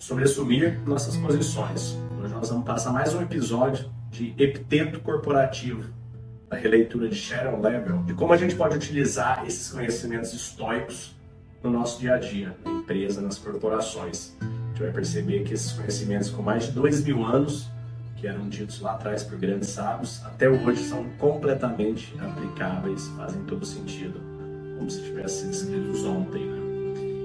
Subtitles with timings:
[0.00, 1.96] sobre assumir nossas posições.
[2.18, 5.84] Hoje nós vamos passar mais um episódio de epiteto corporativo,
[6.48, 11.14] da releitura de Sharon Level, de como a gente pode utilizar esses conhecimentos estoicos
[11.62, 14.34] no nosso dia a dia, na empresa, nas corporações.
[14.40, 17.68] A gente vai perceber que esses conhecimentos com mais de dois mil anos,
[18.16, 23.66] que eram ditos lá atrás por grandes sábios, até hoje são completamente aplicáveis, fazem todo
[23.66, 24.18] sentido,
[24.78, 26.46] como se tivessem sido escritos ontem.
[26.46, 26.60] Né?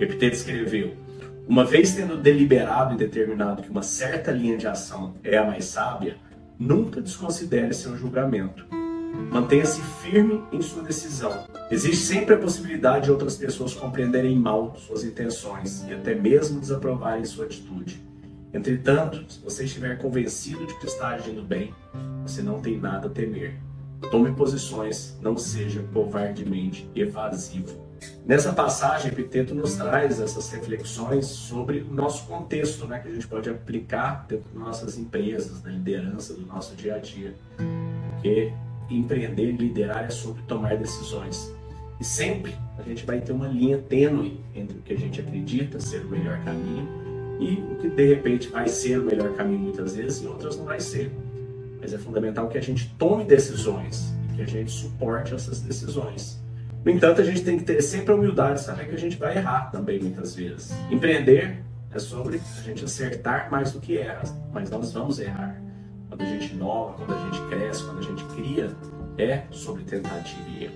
[0.00, 1.07] Epiteto escreveu:
[1.48, 5.64] uma vez tendo deliberado e determinado que uma certa linha de ação é a mais
[5.64, 6.18] sábia,
[6.58, 8.66] nunca desconsidere seu julgamento.
[9.32, 11.46] Mantenha-se firme em sua decisão.
[11.70, 17.24] Existe sempre a possibilidade de outras pessoas compreenderem mal suas intenções e até mesmo desaprovarem
[17.24, 18.06] sua atitude.
[18.52, 21.74] Entretanto, se você estiver convencido de que está agindo bem,
[22.22, 23.58] você não tem nada a temer.
[24.10, 27.87] Tome posições, não seja covardemente evasivo.
[28.24, 33.26] Nessa passagem, Epiteto nos traz essas reflexões sobre o nosso contexto, né, que a gente
[33.26, 37.34] pode aplicar dentro das nossas empresas, na liderança do nosso dia a dia.
[38.10, 38.52] Porque
[38.90, 41.52] empreender, liderar é sobre tomar decisões.
[42.00, 45.80] E sempre a gente vai ter uma linha tênue entre o que a gente acredita
[45.80, 46.88] ser o melhor caminho
[47.40, 50.64] e o que de repente vai ser o melhor caminho muitas vezes e outras não
[50.64, 51.12] vai ser.
[51.80, 56.40] Mas é fundamental que a gente tome decisões e que a gente suporte essas decisões.
[56.88, 59.18] No entanto, a gente tem que ter sempre a humildade de saber que a gente
[59.18, 60.72] vai errar também muitas vezes.
[60.90, 64.22] Empreender é sobre a gente acertar mais do que erra,
[64.54, 65.60] mas nós vamos errar.
[66.08, 68.74] Quando a gente inova, quando a gente cresce, quando a gente cria,
[69.18, 70.74] é sobre tentativa e erro.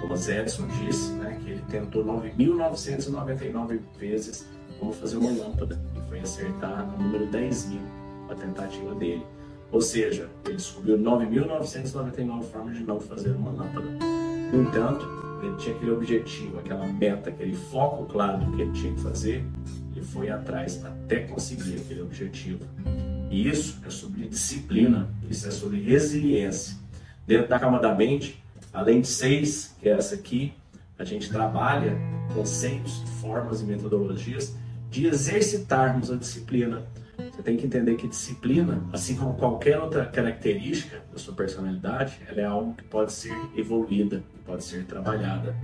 [0.00, 4.48] Thomas Edison disse né, que ele tentou 9.999 vezes
[4.80, 7.82] como fazer uma lâmpada e foi acertar no número 10 mil
[8.28, 9.24] a tentativa dele.
[9.70, 14.25] Ou seja, ele descobriu 9.999 formas de não fazer uma lâmpada.
[14.52, 15.06] No entanto,
[15.42, 19.44] ele tinha aquele objetivo, aquela meta, aquele foco claro do que ele tinha que fazer,
[19.94, 22.64] e foi atrás até conseguir aquele objetivo.
[23.30, 26.76] E isso é sobre disciplina, isso é sobre resiliência.
[27.26, 30.52] Dentro da calma da mente, além de seis, que é essa aqui,
[30.98, 31.96] a gente trabalha
[32.34, 34.54] conceitos, formas e metodologias
[34.90, 36.84] de exercitarmos a disciplina
[37.18, 42.40] você tem que entender que disciplina, assim como qualquer outra característica da sua personalidade, ela
[42.40, 45.54] é algo que pode ser evoluída, pode ser trabalhada.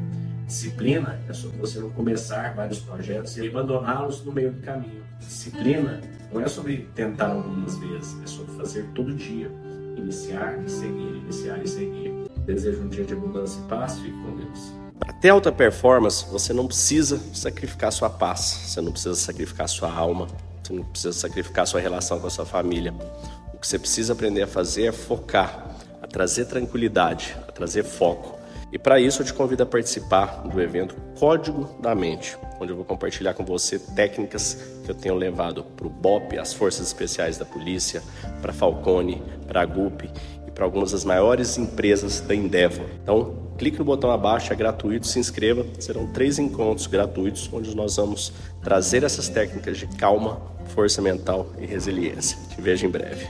[0.47, 5.03] Disciplina é sobre você não começar vários projetos e abandoná-los no meio do caminho.
[5.19, 6.01] Disciplina
[6.33, 9.51] não é sobre tentar algumas vezes, é sobre fazer todo dia.
[9.97, 12.13] Iniciar e seguir, iniciar e seguir.
[12.45, 13.99] Desejo um dia de abundância e paz.
[13.99, 14.73] Fique com Deus.
[14.99, 19.93] Para ter alta performance, você não precisa sacrificar sua paz, você não precisa sacrificar sua
[19.93, 20.29] alma,
[20.63, 22.95] você não precisa sacrificar sua relação com a sua família.
[23.53, 28.39] O que você precisa aprender a fazer é focar, a trazer tranquilidade, a trazer foco.
[28.73, 32.77] E para isso eu te convido a participar do evento Código da Mente, onde eu
[32.77, 37.37] vou compartilhar com você técnicas que eu tenho levado para o BOP, as Forças Especiais
[37.37, 38.03] da Polícia,
[38.41, 40.11] para Falcone, para a GUP
[40.47, 42.87] e para algumas das maiores empresas da Endeavor.
[43.03, 45.65] Então, clique no botão abaixo, é gratuito, se inscreva.
[45.79, 50.43] Serão três encontros gratuitos onde nós vamos trazer essas técnicas de calma,
[50.75, 52.37] força mental e resiliência.
[52.53, 53.29] Te vejo em breve.